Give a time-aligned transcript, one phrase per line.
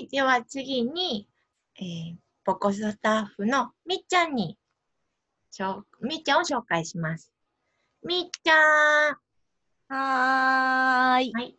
[0.00, 0.08] はい。
[0.08, 1.28] では次に、
[1.78, 4.56] えー、ポコスタッフのみっちゃんに、
[5.50, 7.30] しょうみっちゃんを紹介します。
[8.02, 9.18] みっちゃん。
[9.88, 11.32] はーい。
[11.34, 11.54] はい。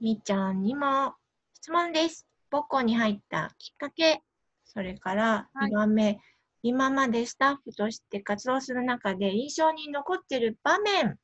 [0.00, 1.12] みっちゃんにも
[1.52, 2.26] 質問です。
[2.48, 4.22] ポコに入ったきっかけ、
[4.64, 6.20] それからはい2番目、
[6.62, 11.18] 今までスタッフとして活動する中で印象に残っている場面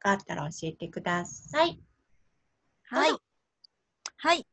[0.00, 1.78] があったら教えてください。
[2.84, 3.10] はい。
[4.16, 4.46] はい。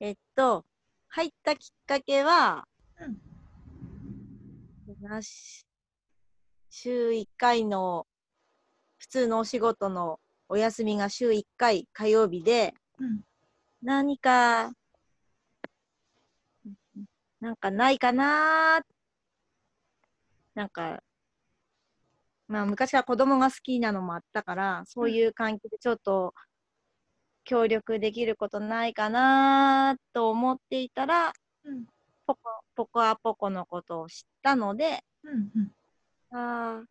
[0.00, 0.66] えっと、
[1.12, 2.68] 入ったきっかけは、
[3.00, 3.18] うん。
[6.70, 8.06] 週1回の
[8.98, 13.22] 普通のお仕事のお休みが週1回火曜日で、うん。
[13.82, 14.72] 何か、
[17.40, 18.82] なんかないかなー
[20.54, 21.02] なんか、
[22.46, 26.34] まあ昔から子供が好きなのもあったから、そういう関係でちょっと
[27.44, 31.32] 協力できることないかなと思っていたら、
[31.64, 31.84] うん
[32.26, 32.40] ポコ
[32.76, 35.72] ポコアポコのことを知ったので、うんうん
[36.32, 36.84] あ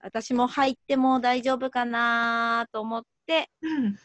[0.00, 3.96] 私も入っても大丈夫かなと思ってうん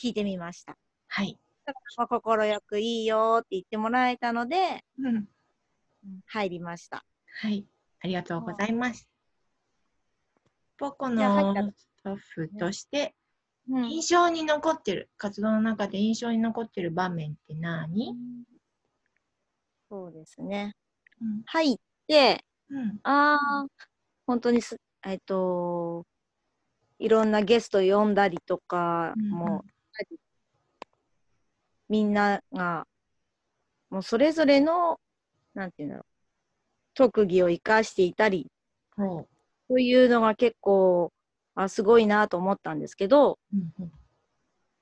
[0.00, 0.76] 聞いてみました。
[1.08, 1.38] はい。
[1.96, 5.26] まあ快くいいよって言ってもらえたので、うん
[6.26, 7.04] 入りました。
[7.42, 7.66] はい。
[8.00, 9.08] ありがとうございます。
[10.78, 13.21] ポコのスタッフとしてうん
[13.68, 18.16] 印象に残ってる、活動の中で印象に残ってる場面って何、
[19.88, 20.74] そうですね。
[21.20, 21.42] うん。
[21.46, 21.76] 入っ
[22.08, 23.00] て、うん。
[23.02, 23.66] ああ、
[24.26, 26.06] 本当にす、えっと、
[26.98, 29.30] いろんなゲスト呼んだりとかうんうん。
[29.30, 29.64] も、
[31.88, 32.86] みんなが、
[33.90, 34.98] もうそれぞれの、
[35.54, 36.06] なんていうんだろう、
[36.94, 38.50] 特技を生かしていたり、
[38.96, 39.28] ほ
[39.68, 41.12] そういうのが結構、
[41.54, 43.56] あ、すごいなと思ったんですけど、う。
[43.56, 43.92] うんうん。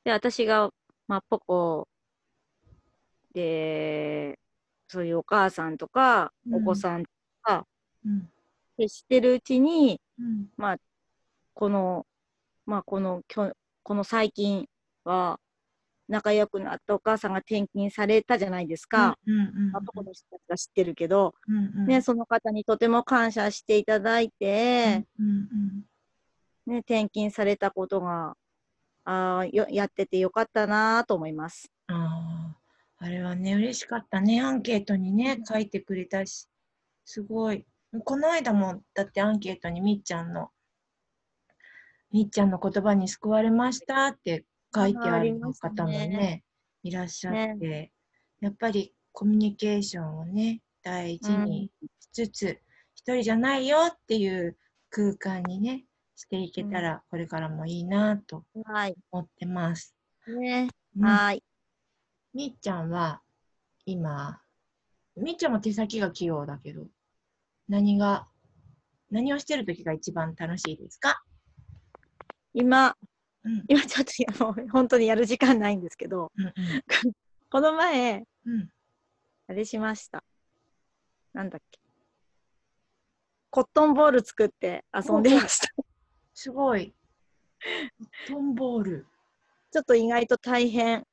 [0.04, 0.70] で、私が、
[1.08, 1.88] まあ、ポコ
[3.34, 4.38] で、
[4.88, 6.54] そういうお母さんとか、うん。
[6.56, 7.10] お子さんと
[7.42, 7.66] か、
[8.04, 8.28] うん。
[8.76, 10.48] で知ってるうちに、うん。
[10.56, 10.76] まあ、
[11.54, 12.06] この、
[12.66, 13.52] まあ、この、きょ
[13.82, 14.66] この最近
[15.04, 15.38] は、
[16.08, 19.16] 仲良くなったお母さんが転勤されたじゃないですか。
[19.26, 21.86] うんうんまあ、どこの人たちが知ってるけど、うんうん。
[21.86, 25.84] ね、その方にとても感謝していただいて、うんうん
[26.70, 28.36] ね、転勤されたことが、
[29.04, 31.70] あーよやっててよかったなと思います。
[31.88, 32.54] あ
[32.98, 34.40] あ、あれはね、嬉しかったね。
[34.40, 36.48] アンケートにね、書いてくれたし、
[37.04, 37.66] すごい。
[38.04, 40.50] この間も、だってアンケートにみっちゃんの、
[42.12, 44.44] みっちゃんの言葉に救われましたって
[44.74, 46.44] 書いてある方もね、ね
[46.82, 47.92] いらっしゃって、
[48.40, 52.60] やっぱりコミュニケーションをね、大事にしつつ、
[52.94, 54.56] 一人じゃないよっていう
[54.90, 55.84] 空間にね、
[56.20, 58.96] していけたら、これからもいいなとはい。
[59.10, 59.94] 思ってます。
[60.26, 61.42] ね、うんはい。
[62.34, 63.22] みっちゃんは
[63.86, 64.42] 今、
[65.16, 66.86] みっちゃんも手先が器用だけど、
[67.68, 68.28] 何が、
[69.10, 71.22] 何をしてる時が一番楽しいですか？
[72.52, 72.94] 今、
[73.44, 76.52] うん、今ちょっともう本当にやる時間ないんですけど、うん、
[77.50, 78.52] この前、うん。
[78.52, 78.70] うん。
[79.48, 80.22] あれしました。
[81.32, 81.80] なんだっけ。
[83.48, 85.68] コットンボール作って遊んでました。
[86.34, 86.94] すごい。
[88.26, 89.06] トンボール。
[89.72, 91.04] ちょっと意外と大変。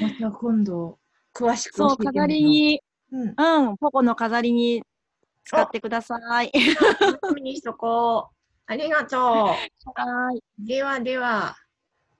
[0.00, 0.98] また今度、
[1.34, 2.42] 詳しく教そう、飾り。
[2.42, 3.34] に、うん。
[3.36, 4.82] うん、ポコの飾りに
[5.44, 6.52] 使ってください。
[7.42, 8.34] にしとこう。
[8.66, 9.58] ありがとは
[10.34, 10.36] い。
[10.36, 10.66] う。
[10.66, 11.56] ではでは、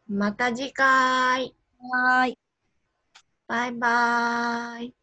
[0.08, 1.54] また次回。
[1.92, 2.38] はい。
[3.46, 4.97] バイバイ。